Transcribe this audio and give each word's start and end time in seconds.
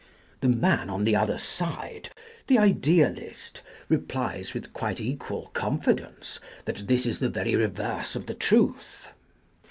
The 0.39 0.47
man 0.47 0.89
on 0.89 1.03
the 1.03 1.15
other 1.15 1.37
side, 1.37 2.09
the 2.47 2.57
idealist, 2.57 3.61
replies, 3.87 4.55
with 4.55 4.73
quite 4.73 4.99
equal 4.99 5.51
confi 5.53 5.95
dence, 5.97 6.39
that 6.65 6.87
this 6.87 7.05
is 7.05 7.19
the 7.19 7.29
very 7.29 7.55
reverse 7.55 8.15
of 8.15 8.25
the 8.25 8.33
truth. 8.33 9.09